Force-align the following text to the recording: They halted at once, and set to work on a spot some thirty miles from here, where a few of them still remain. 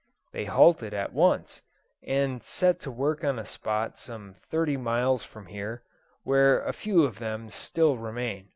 They 0.33 0.45
halted 0.45 0.95
at 0.95 1.13
once, 1.13 1.61
and 2.01 2.41
set 2.41 2.79
to 2.79 2.89
work 2.91 3.23
on 3.23 3.37
a 3.37 3.45
spot 3.45 3.99
some 3.99 4.33
thirty 4.33 4.75
miles 4.75 5.23
from 5.23 5.45
here, 5.45 5.83
where 6.23 6.59
a 6.65 6.73
few 6.73 7.03
of 7.03 7.19
them 7.19 7.51
still 7.51 7.97
remain. 7.99 8.49